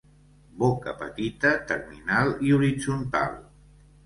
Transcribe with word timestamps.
Boca 0.61 0.93
petita, 1.01 1.51
terminal 1.73 2.33
i 2.49 2.55
horitzontal. 2.57 3.39